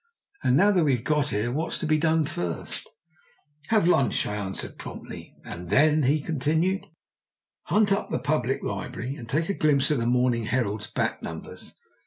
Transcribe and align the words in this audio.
"And 0.41 0.57
now 0.57 0.71
that 0.71 0.83
we've 0.83 1.03
got 1.03 1.29
here, 1.29 1.51
what's 1.51 1.77
to 1.77 1.85
be 1.85 1.99
done 1.99 2.25
first?" 2.25 2.89
"Have 3.67 3.87
lunch," 3.87 4.25
I 4.25 4.35
answered 4.35 4.79
promptly. 4.79 5.35
"And 5.45 5.69
then?" 5.69 6.01
he 6.01 6.21
continued. 6.21 6.87
"Hunt 7.65 7.91
up 7.91 8.09
the 8.09 8.17
public 8.17 8.63
library 8.63 9.13
and 9.13 9.29
take 9.29 9.47
a 9.47 9.53
glimpse 9.53 9.91
of 9.91 9.99
the 9.99 10.07
Morning 10.07 10.45
Herald's 10.45 10.87
back 10.89 11.21
numbers. 11.21 11.75